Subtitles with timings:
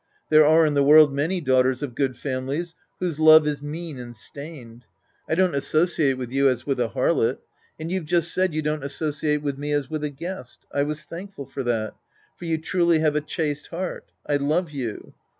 [0.31, 4.15] There are in the world many daughters of good families whose love is mean and
[4.15, 4.87] stained.
[5.29, 7.37] I don't associate with you as with a harlot.
[7.79, 10.65] And you've just said you don't associate with me as with a guest.
[10.73, 11.93] I was thankful for that.
[12.35, 14.11] For you truly have a chaste,^ heart.
[14.25, 15.13] I love you.